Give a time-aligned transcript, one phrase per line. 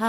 [0.00, 0.06] Somos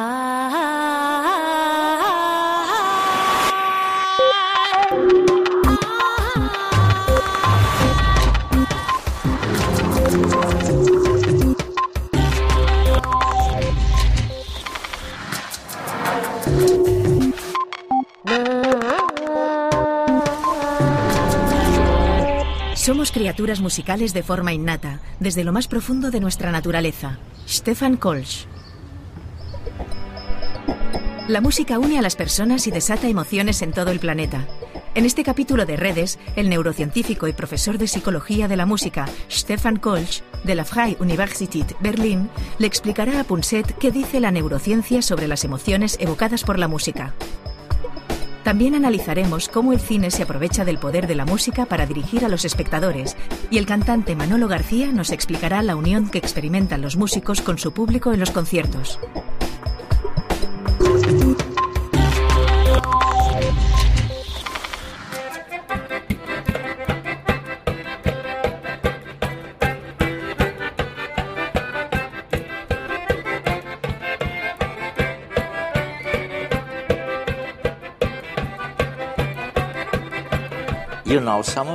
[23.11, 27.17] criaturas musicales de forma innata, desde lo más profundo de nuestra naturaleza.
[27.47, 28.45] Stefan Kolsch.
[31.29, 34.47] La música une a las personas y desata emociones en todo el planeta.
[34.95, 39.77] En este capítulo de Redes, el neurocientífico y profesor de psicología de la música, Stefan
[39.77, 45.27] Kolsch, de la Freie Universität Berlin, le explicará a Punset qué dice la neurociencia sobre
[45.27, 47.13] las emociones evocadas por la música.
[48.43, 52.29] También analizaremos cómo el cine se aprovecha del poder de la música para dirigir a
[52.29, 53.15] los espectadores
[53.51, 57.71] y el cantante Manolo García nos explicará la unión que experimentan los músicos con su
[57.71, 58.99] público en los conciertos.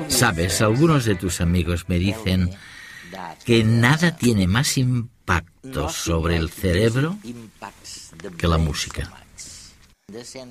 [0.08, 2.50] Sabes, algunos de tus amigos me dicen
[3.44, 7.18] que nada tiene más impacto sobre el cerebro
[8.38, 9.10] que la música.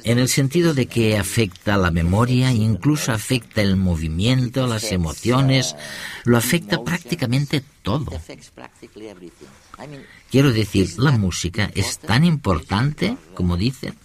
[0.03, 5.75] En el sentido de que afecta la memoria, incluso afecta el movimiento, las emociones,
[6.25, 8.11] lo afecta prácticamente todo.
[10.29, 13.95] Quiero decir, ¿la música es tan importante como dicen?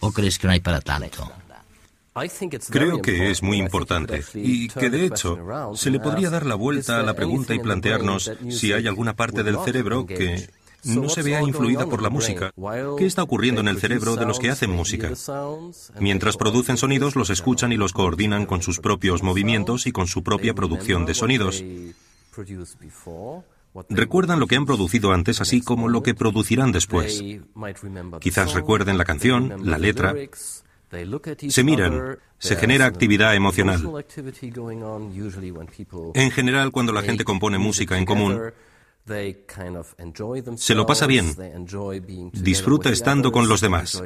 [0.00, 1.30] ¿O crees que no hay para tanto?
[2.70, 5.36] Creo que es muy importante y que de hecho
[5.74, 9.42] se le podría dar la vuelta a la pregunta y plantearnos si hay alguna parte
[9.42, 10.48] del cerebro que
[10.84, 12.52] no se vea influida por la música.
[12.98, 15.10] ¿Qué está ocurriendo en el cerebro de los que hacen música?
[15.98, 20.22] Mientras producen sonidos, los escuchan y los coordinan con sus propios movimientos y con su
[20.22, 21.64] propia producción de sonidos.
[23.88, 27.24] Recuerdan lo que han producido antes, así como lo que producirán después.
[28.20, 30.14] Quizás recuerden la canción, la letra,
[31.48, 33.82] se miran, se genera actividad emocional.
[36.14, 38.52] En general, cuando la gente compone música en común,
[40.56, 41.36] se lo pasa bien,
[42.32, 44.02] disfruta estando con los demás,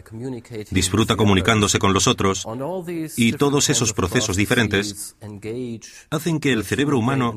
[0.73, 2.45] disfruta comunicándose con los otros
[3.17, 5.17] y todos esos procesos diferentes
[6.11, 7.37] hacen que el cerebro humano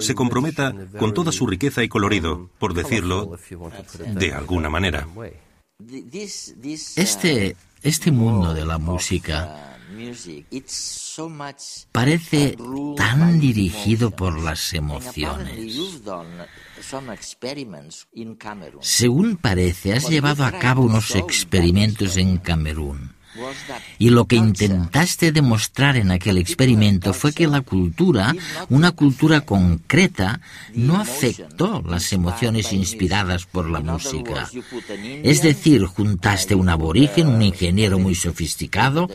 [0.00, 3.38] se comprometa con toda su riqueza y colorido, por decirlo
[4.14, 5.06] de alguna manera.
[6.96, 9.78] Este este mundo de la música
[11.92, 12.56] parece
[12.96, 16.02] tan dirigido por las emociones.
[18.80, 23.17] Según parece, has llevado a cabo unos experimentos en Camerún.
[23.98, 28.34] Y lo que intentaste demostrar en aquel experimento fue que la cultura,
[28.68, 30.40] una cultura concreta,
[30.74, 34.48] no afectó las emociones inspiradas por la música.
[35.22, 39.08] Es decir, juntaste un aborigen, un ingeniero muy sofisticado,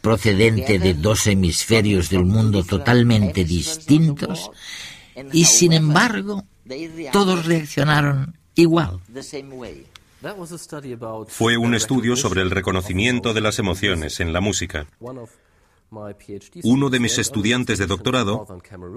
[0.00, 4.50] procedente de dos hemisferios del mundo totalmente distintos,
[5.32, 6.44] y sin embargo,
[7.12, 9.00] todos reaccionaron igual.
[11.28, 14.86] Fue un estudio sobre el reconocimiento de las emociones en la música.
[16.62, 18.46] Uno de mis estudiantes de doctorado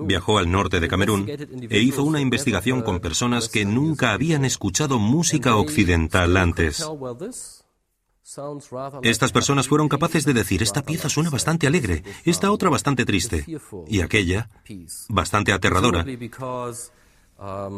[0.06, 1.28] viajó al norte de Camerún
[1.70, 6.86] e hizo una investigación con personas que nunca habían escuchado música occidental antes.
[9.04, 13.46] Estas personas fueron capaces de decir, esta pieza suena bastante alegre, esta otra bastante triste,
[13.88, 14.50] y aquella
[15.10, 16.06] bastante aterradora.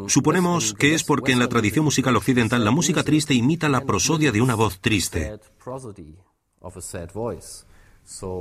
[0.07, 4.31] Suponemos que es porque en la tradición musical occidental la música triste imita la prosodia
[4.31, 5.39] de una voz triste.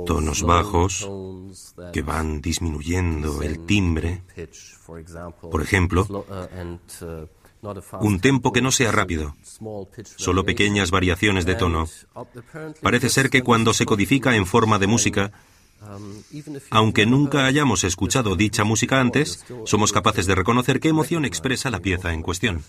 [0.05, 1.09] Tonos bajos
[1.91, 4.23] que van disminuyendo el timbre.
[5.51, 6.07] Por ejemplo,
[7.99, 9.35] un tempo que no sea rápido,
[10.15, 11.87] solo pequeñas variaciones de tono.
[12.81, 15.31] Parece ser que cuando se codifica en forma de música,
[16.69, 21.79] aunque nunca hayamos escuchado dicha música antes, somos capaces de reconocer qué emoción expresa la
[21.79, 22.63] pieza en cuestión.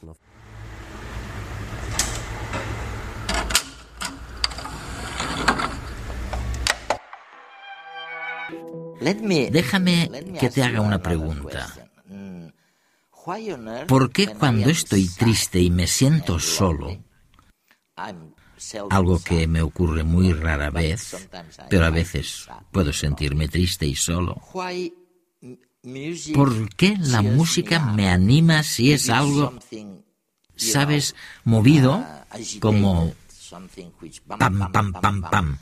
[9.01, 11.75] Déjame que te haga una pregunta.
[13.87, 16.99] ¿Por qué cuando estoy triste y me siento solo,
[18.91, 21.29] algo que me ocurre muy rara vez,
[21.69, 24.41] pero a veces puedo sentirme triste y solo.
[26.35, 29.55] ¿Por qué la música me anima si es algo
[30.59, 31.15] sabes,
[31.45, 32.05] movido
[32.61, 33.13] como
[34.39, 35.59] pam, pam, pam, pam.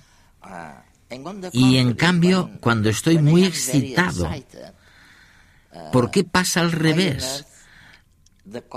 [1.53, 4.29] Y en cambio, cuando estoy muy excitado,
[5.93, 7.45] ¿por qué pasa al revés?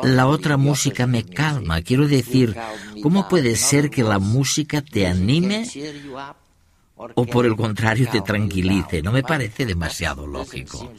[0.04, 1.82] La otra música me calma.
[1.82, 2.56] Quiero decir,
[3.04, 5.68] ¿cómo puede ser que la música te anime
[6.96, 9.02] o por el contrario te tranquilice?
[9.02, 10.92] No me parece demasiado lógico.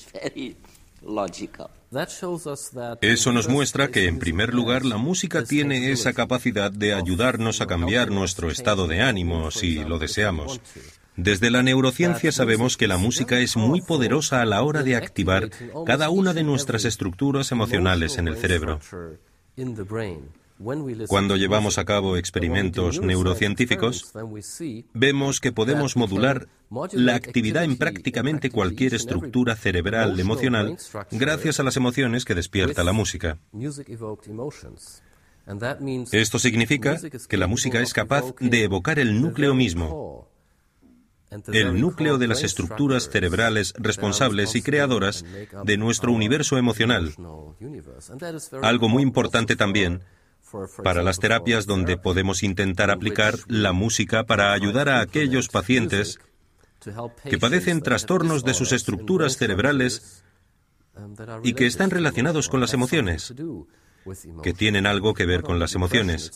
[3.01, 7.67] Eso nos muestra que, en primer lugar, la música tiene esa capacidad de ayudarnos a
[7.67, 10.61] cambiar nuestro estado de ánimo si lo deseamos.
[11.23, 15.51] Desde la neurociencia sabemos que la música es muy poderosa a la hora de activar
[15.85, 18.81] cada una de nuestras estructuras emocionales en el cerebro.
[21.09, 24.13] Cuando llevamos a cabo experimentos neurocientíficos,
[24.95, 26.49] vemos que podemos modular
[26.93, 30.79] la actividad en prácticamente cualquier estructura cerebral emocional
[31.11, 33.39] gracias a las emociones que despierta la música.
[36.13, 40.30] Esto significa que la música es capaz de evocar el núcleo mismo,
[41.53, 45.25] el núcleo de las estructuras cerebrales responsables y creadoras
[45.65, 47.15] de nuestro universo emocional.
[48.63, 50.03] Algo muy importante también
[50.83, 56.19] para las terapias donde podemos intentar aplicar la música para ayudar a aquellos pacientes
[57.25, 60.25] que padecen trastornos de sus estructuras cerebrales
[61.45, 63.33] y que están relacionados con las emociones
[64.43, 66.33] que tienen algo que ver con las emociones.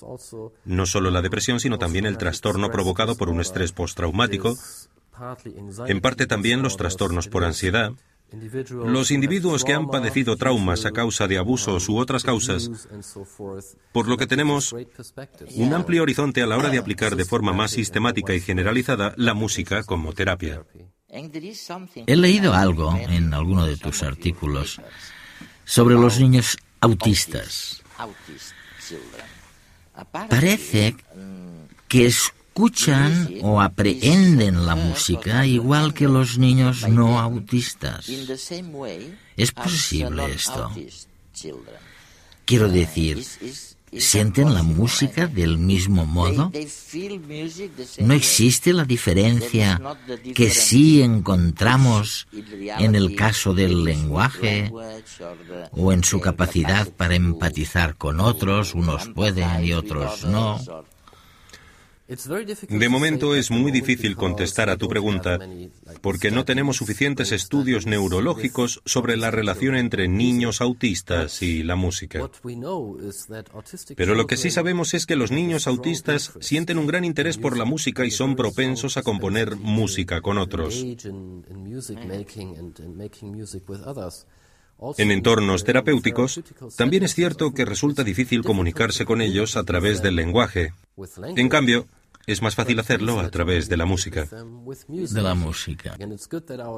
[0.65, 4.57] No solo la depresión, sino también el trastorno provocado por un estrés postraumático,
[5.87, 7.93] en parte también los trastornos por ansiedad.
[8.71, 12.89] Los individuos que han padecido traumas a causa de abusos u otras causas,
[13.93, 14.75] por lo que tenemos
[15.55, 19.35] un amplio horizonte a la hora de aplicar de forma más sistemática y generalizada la
[19.35, 20.65] música como terapia.
[22.07, 24.81] He leído algo en alguno de tus artículos
[25.65, 27.83] sobre los niños autistas.
[30.29, 30.97] Parece
[31.89, 38.09] que escuchan o aprehenden la música igual que los niños no autistas.
[39.37, 40.73] ¿Es posible esto?
[42.45, 43.25] Quiero decir,
[43.99, 46.53] sienten la música del mismo modo?
[48.01, 49.81] ¿No existe la diferencia
[50.35, 52.27] que sí encontramos
[52.79, 54.73] en el caso del lenguaje
[55.73, 58.75] o en su capacidad para empatizar con otros?
[58.75, 60.61] Unos pueden y otros no.
[62.07, 65.39] De momento es muy difícil contestar a tu pregunta
[66.03, 72.31] porque no tenemos suficientes estudios neurológicos sobre la relación entre niños autistas y la música.
[73.97, 77.57] Pero lo que sí sabemos es que los niños autistas sienten un gran interés por
[77.57, 80.85] la música y son propensos a componer música con otros.
[84.99, 86.41] En entornos terapéuticos,
[86.77, 90.73] también es cierto que resulta difícil comunicarse con ellos a través del lenguaje.
[91.37, 91.87] En cambio,
[92.27, 94.27] es más fácil hacerlo a través de la música.
[94.27, 95.97] De la música.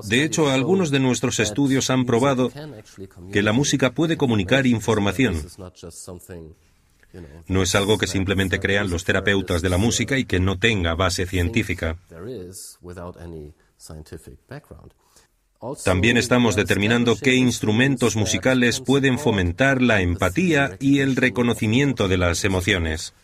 [0.04, 2.50] De hecho, algunos de nuestros estudios han probado
[3.32, 5.40] que la música puede comunicar información.
[7.48, 10.94] No es algo que simplemente crean los terapeutas de la música y que no tenga
[10.94, 11.96] base científica.
[15.84, 22.44] También estamos determinando qué instrumentos musicales pueden fomentar la empatía y el reconocimiento de las
[22.44, 23.14] emociones.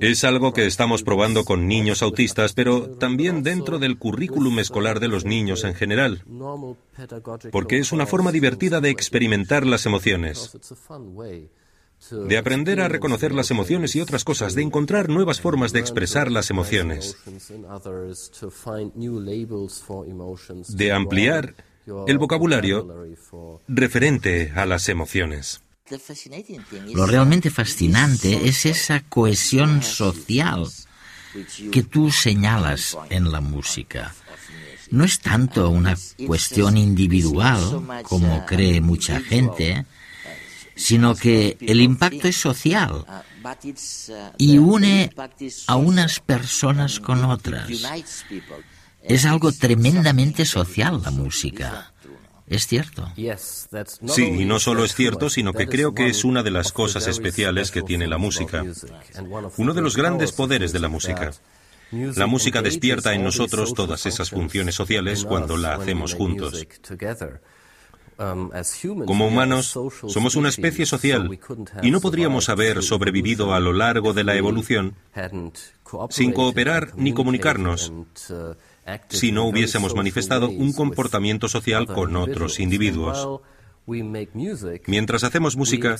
[0.00, 5.08] Es algo que estamos probando con niños autistas, pero también dentro del currículum escolar de
[5.08, 6.24] los niños en general,
[7.50, 10.56] porque es una forma divertida de experimentar las emociones
[12.10, 16.30] de aprender a reconocer las emociones y otras cosas, de encontrar nuevas formas de expresar
[16.30, 17.16] las emociones,
[20.68, 21.54] de ampliar
[22.06, 23.06] el vocabulario
[23.68, 25.62] referente a las emociones.
[26.94, 30.66] Lo realmente fascinante es esa cohesión social
[31.70, 34.14] que tú señalas en la música.
[34.90, 39.86] No es tanto una cuestión individual, como cree mucha gente,
[40.74, 43.04] sino que el impacto es social
[44.38, 45.10] y une
[45.66, 47.68] a unas personas con otras.
[49.02, 51.92] Es algo tremendamente social la música.
[52.46, 53.10] ¿Es cierto?
[54.08, 57.06] Sí, y no solo es cierto, sino que creo que es una de las cosas
[57.06, 58.64] especiales que tiene la música.
[59.56, 61.30] Uno de los grandes poderes de la música.
[61.92, 66.66] La música despierta en nosotros todas esas funciones sociales cuando la hacemos juntos.
[68.22, 68.50] Um,
[69.04, 69.76] Como humanos,
[70.06, 71.28] somos una especie social
[71.82, 74.94] y no podríamos haber sobrevivido a lo largo de la evolución
[76.10, 77.90] sin cooperar ni comunicarnos
[78.30, 78.54] uh,
[79.08, 83.40] si no hubiésemos manifestado un comportamiento social con otros individuos.
[84.86, 85.96] Mientras hacemos música,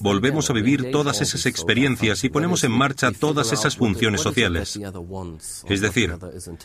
[0.00, 4.78] volvemos a vivir todas esas experiencias y ponemos en marcha todas esas funciones sociales.
[5.68, 6.16] Es decir,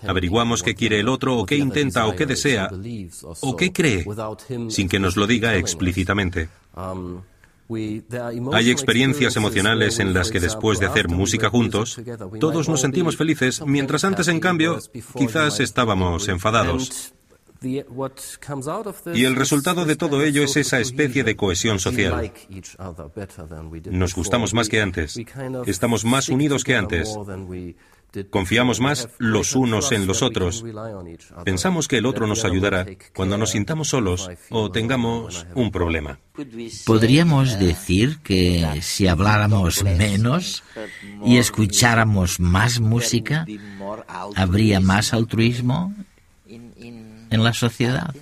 [0.07, 2.69] averiguamos qué quiere el otro o qué intenta o qué desea
[3.41, 4.05] o qué cree,
[4.69, 6.47] sin que nos lo diga explícitamente.
[8.53, 11.99] Hay experiencias emocionales en las que después de hacer música juntos,
[12.39, 14.79] todos nos sentimos felices, mientras antes, en cambio,
[15.17, 17.13] quizás estábamos enfadados.
[19.13, 22.31] Y el resultado de todo ello es esa especie de cohesión social.
[23.91, 25.19] Nos gustamos más que antes.
[25.65, 27.15] Estamos más unidos que antes.
[28.29, 30.63] Confiamos más los unos en los otros.
[31.43, 36.19] Pensamos que el otro nos ayudará cuando nos sintamos solos o tengamos un problema.
[36.85, 40.63] Podríamos decir que si habláramos menos
[41.25, 43.47] y escucháramos más música,
[44.35, 45.93] habría más altruismo
[47.33, 48.13] en la sociedad.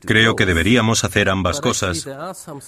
[0.00, 2.08] Creo que deberíamos hacer ambas cosas.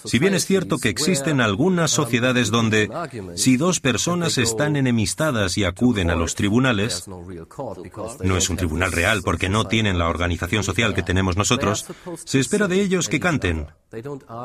[0.05, 2.89] Si bien es cierto que existen algunas sociedades donde
[3.35, 9.23] si dos personas están enemistadas y acuden a los tribunales, no es un tribunal real
[9.23, 11.87] porque no tienen la organización social que tenemos nosotros,
[12.25, 13.67] se espera de ellos que canten.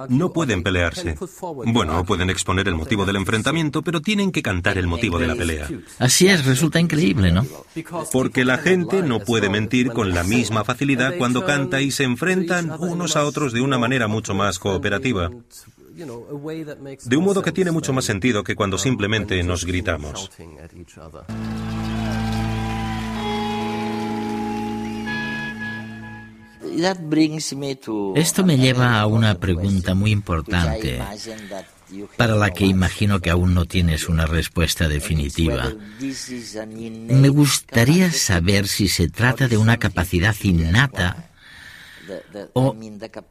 [0.09, 1.15] No pueden pelearse.
[1.65, 5.35] Bueno, pueden exponer el motivo del enfrentamiento, pero tienen que cantar el motivo de la
[5.35, 5.69] pelea.
[5.99, 7.45] Así es, resulta increíble, ¿no?
[8.11, 12.71] Porque la gente no puede mentir con la misma facilidad cuando canta y se enfrentan
[12.79, 15.29] unos a otros de una manera mucho más cooperativa.
[17.05, 20.29] De un modo que tiene mucho más sentido que cuando simplemente nos gritamos.
[28.15, 30.99] Esto me lleva a una pregunta muy importante
[32.17, 35.71] para la que imagino que aún no tienes una respuesta definitiva.
[36.81, 41.29] Me gustaría saber si se trata de una capacidad innata
[42.53, 42.75] o,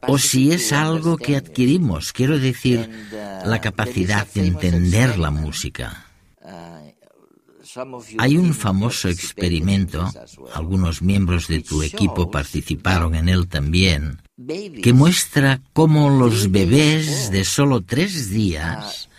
[0.07, 2.89] o, si es algo que adquirimos, quiero decir,
[3.45, 6.07] la capacidad de entender la música.
[8.19, 10.11] Hay un famoso experimento,
[10.53, 14.21] algunos miembros de tu equipo participaron en él también,
[14.81, 19.09] que muestra cómo los bebés de solo tres días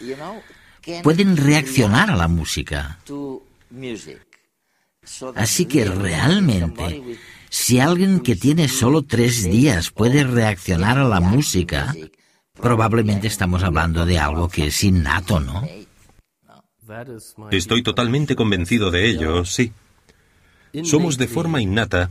[1.03, 2.99] pueden reaccionar a la música.
[5.35, 7.03] Así que realmente,
[7.55, 11.95] si alguien que tiene solo tres días puede reaccionar a la música,
[12.53, 15.63] probablemente estamos hablando de algo que es innato, ¿no?
[17.53, 19.73] Estoy totalmente convencido de ello, sí.
[20.83, 22.11] Somos de forma innata,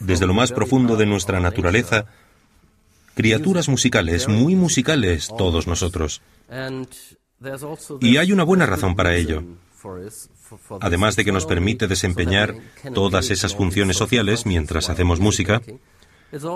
[0.00, 2.04] desde lo más profundo de nuestra naturaleza,
[3.14, 6.20] criaturas musicales, muy musicales todos nosotros.
[8.02, 9.44] Y hay una buena razón para ello.
[10.80, 12.54] Además de que nos permite desempeñar
[12.94, 15.62] todas esas funciones sociales mientras hacemos música,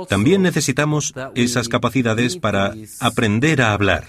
[0.08, 4.06] también necesitamos esas capacidades para aprender a hablar.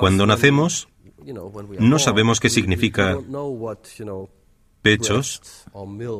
[0.00, 0.88] Cuando nacemos,
[1.78, 3.18] no sabemos qué significa
[4.82, 5.64] pechos,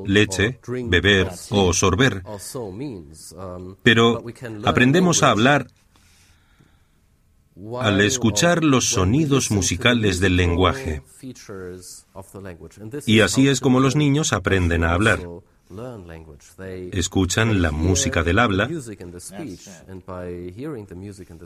[0.07, 2.23] leche, beber o sorber,
[3.83, 4.25] pero
[4.65, 5.69] aprendemos a hablar
[7.81, 11.03] al escuchar los sonidos musicales del lenguaje.
[13.07, 15.21] Y así es como los niños aprenden a hablar.
[16.93, 18.71] Escuchan la música del habla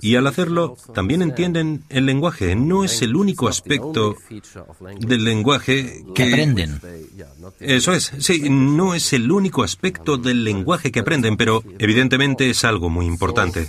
[0.00, 2.54] y al hacerlo también entienden el lenguaje.
[2.54, 4.14] No es el único aspecto
[5.00, 6.80] del lenguaje que aprenden.
[7.58, 12.64] Eso es, sí, no es el único aspecto del lenguaje que aprenden, pero evidentemente es
[12.64, 13.68] algo muy importante.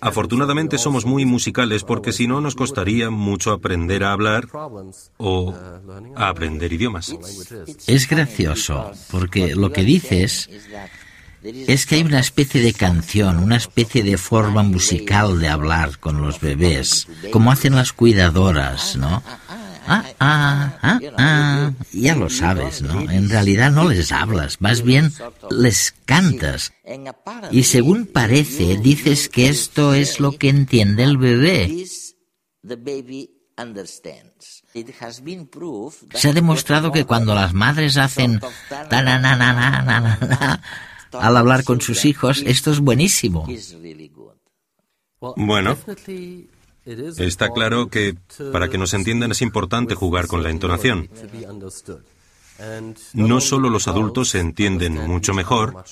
[0.00, 4.48] Afortunadamente somos muy musicales porque si no nos costaría mucho aprender a hablar
[5.16, 5.54] o
[6.16, 7.14] a aprender idiomas.
[7.86, 10.48] Es gracioso porque lo que dices
[11.44, 16.22] es que hay una especie de canción, una especie de forma musical de hablar con
[16.22, 19.22] los bebés, como hacen las cuidadoras, ¿no?
[19.86, 23.10] Ah, ah, ah, ah, ya lo sabes, ¿no?
[23.10, 25.12] En realidad no les hablas, más bien
[25.50, 26.72] les cantas.
[27.50, 31.86] Y según parece, dices que esto es lo que entiende el bebé.
[36.14, 38.40] Se ha demostrado que cuando las madres hacen
[41.12, 43.46] al hablar con sus hijos, esto es buenísimo.
[45.36, 45.76] Bueno,
[46.86, 48.16] Está claro que
[48.52, 51.08] para que nos entiendan es importante jugar con la entonación.
[53.14, 55.84] No solo los adultos se entienden mucho mejor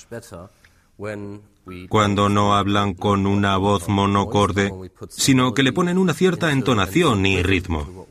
[1.89, 4.71] cuando no hablan con una voz monocorde,
[5.09, 8.07] sino que le ponen una cierta entonación y ritmo.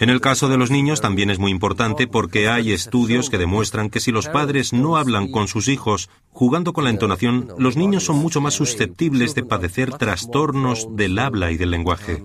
[0.00, 3.90] En el caso de los niños también es muy importante porque hay estudios que demuestran
[3.90, 8.04] que si los padres no hablan con sus hijos jugando con la entonación, los niños
[8.04, 12.22] son mucho más susceptibles de padecer trastornos del habla y del lenguaje.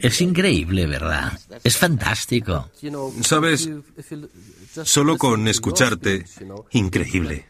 [0.00, 1.38] Es increíble, ¿verdad?
[1.64, 2.70] Es fantástico.
[3.22, 3.68] Sabes,
[4.84, 6.24] solo con escucharte,
[6.70, 7.46] increíble.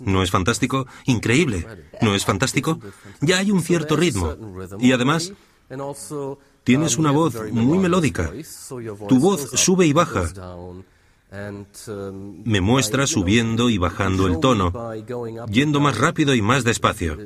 [0.00, 0.86] ¿No es fantástico?
[1.06, 1.66] Increíble.
[2.02, 2.78] ¿No es fantástico?
[3.20, 4.36] Ya hay un cierto ritmo.
[4.78, 5.32] Y además,
[6.64, 8.30] tienes una voz muy melódica.
[9.08, 10.28] Tu voz sube y baja.
[11.32, 14.72] Me muestra subiendo y bajando el tono,
[15.46, 17.16] yendo más rápido y más despacio.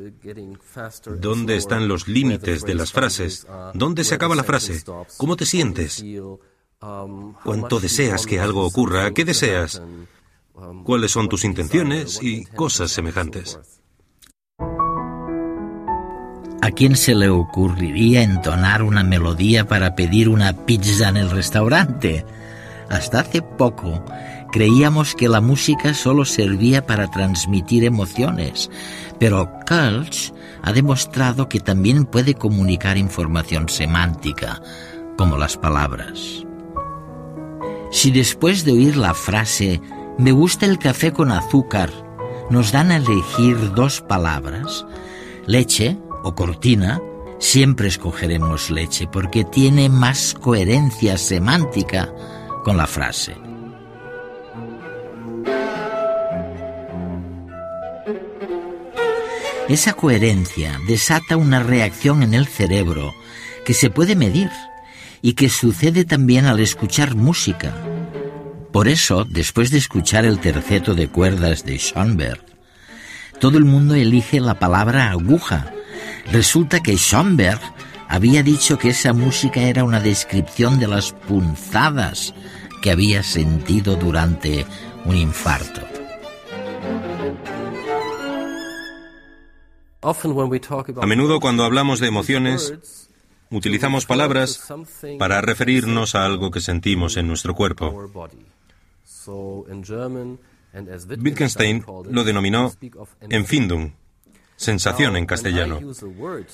[1.21, 3.47] ¿Dónde están los límites de las frases?
[3.73, 4.83] ¿Dónde se acaba la frase?
[5.17, 6.05] ¿Cómo te sientes?
[7.45, 9.11] ¿Cuánto deseas que algo ocurra?
[9.13, 9.81] ¿Qué deseas?
[10.85, 12.23] ¿Cuáles son tus intenciones?
[12.23, 13.59] Y cosas semejantes.
[16.61, 22.25] ¿A quién se le ocurriría entonar una melodía para pedir una pizza en el restaurante?
[22.91, 24.05] Hasta hace poco
[24.53, 28.71] creíamos que la música solo servía para transmitir emociones,
[29.19, 34.62] pero Kulch ha demostrado que también puede comunicar información semántica,
[35.17, 36.45] como las palabras.
[37.91, 39.81] Si después de oír la frase
[40.19, 41.91] me gusta el café con azúcar
[42.50, 44.85] nos dan a elegir dos palabras,
[45.47, 47.00] leche o cortina,
[47.38, 52.12] siempre escogeremos leche porque tiene más coherencia semántica
[52.64, 53.37] con la frase.
[59.68, 63.14] Esa coherencia desata una reacción en el cerebro
[63.64, 64.50] que se puede medir
[65.23, 67.73] y que sucede también al escuchar música.
[68.73, 72.44] Por eso, después de escuchar el terceto de cuerdas de Schoenberg,
[73.40, 75.73] todo el mundo elige la palabra aguja.
[76.30, 77.61] Resulta que Schoenberg
[78.14, 82.33] había dicho que esa música era una descripción de las punzadas
[82.80, 84.64] que había sentido durante
[85.04, 85.80] un infarto.
[90.00, 93.11] A menudo cuando hablamos de emociones,
[93.50, 94.73] utilizamos palabras
[95.18, 98.09] para referirnos a algo que sentimos en nuestro cuerpo.
[101.18, 102.72] Wittgenstein lo denominó
[103.22, 103.90] Empfindung,
[104.57, 105.81] sensación en castellano.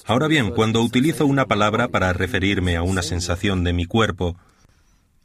[0.06, 4.36] Ahora bien, cuando utilizo una palabra para referirme a una sensación de mi cuerpo,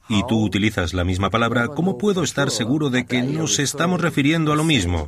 [0.08, 4.54] y tú utilizas la misma palabra, ¿cómo puedo estar seguro de que nos estamos refiriendo
[4.54, 5.08] a lo mismo?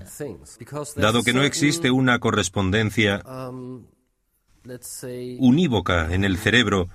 [0.95, 3.21] Dado que no existe una correspondencia
[5.39, 6.89] unívoca en el cerebro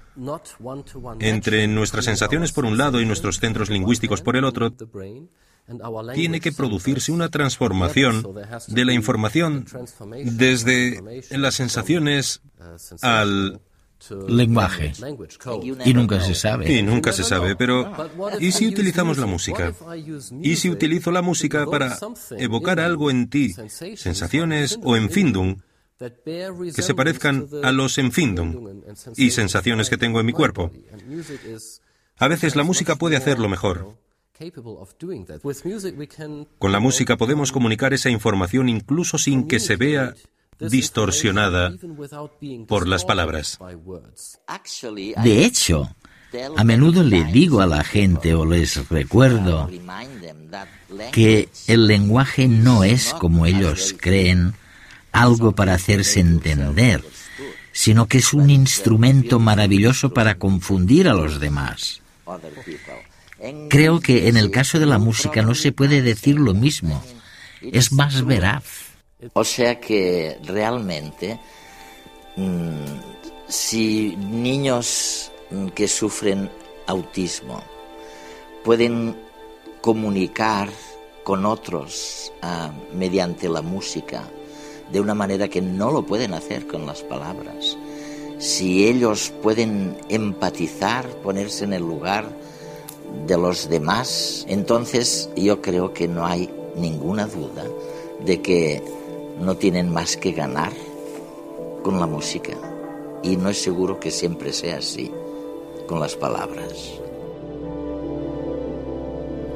[1.20, 4.74] entre nuestras sensaciones por un lado y nuestros centros lingüísticos por el otro,
[6.14, 8.26] tiene que producirse una transformación
[8.68, 9.66] de la información
[10.24, 12.42] desde las sensaciones
[13.00, 13.60] al
[14.28, 14.92] lenguaje.
[15.84, 16.72] Y nunca se sabe.
[16.72, 17.92] Y nunca se sabe, pero
[18.40, 19.72] ¿y si utilizamos la música?
[20.42, 21.98] ¿Y si utilizo la música para
[22.38, 23.54] evocar algo en ti,
[23.96, 25.62] sensaciones o enfindung,
[26.74, 28.82] que se parezcan a los enfindung
[29.16, 30.72] y sensaciones que tengo en mi cuerpo?
[32.16, 33.96] A veces la música puede hacerlo mejor.
[36.58, 40.14] Con la música podemos comunicar esa información incluso sin que se vea
[40.58, 41.74] distorsionada
[42.66, 43.58] por las palabras.
[45.22, 45.94] De hecho,
[46.56, 49.68] a menudo le digo a la gente o les recuerdo
[51.12, 54.54] que el lenguaje no es como ellos creen
[55.12, 57.04] algo para hacerse entender,
[57.72, 62.00] sino que es un instrumento maravilloso para confundir a los demás.
[63.68, 67.02] Creo que en el caso de la música no se puede decir lo mismo.
[67.60, 68.64] Es más veraz.
[69.34, 71.38] O sea que realmente,
[72.36, 72.84] mm,
[73.48, 76.50] si niños mm, que sufren
[76.86, 77.62] autismo
[78.64, 79.16] pueden
[79.80, 80.68] comunicar
[81.24, 84.24] con otros ah, mediante la música
[84.92, 87.76] de una manera que no lo pueden hacer con las palabras,
[88.38, 92.28] si ellos pueden empatizar, ponerse en el lugar
[93.26, 97.64] de los demás, entonces yo creo que no hay ninguna duda
[98.24, 98.82] de que
[99.40, 100.72] no tienen más que ganar
[101.82, 102.52] con la música.
[103.22, 105.12] Y no es seguro que siempre sea así
[105.86, 107.00] con las palabras.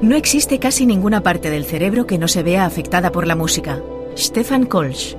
[0.00, 3.82] No existe casi ninguna parte del cerebro que no se vea afectada por la música.
[4.16, 5.16] Stefan Kolsch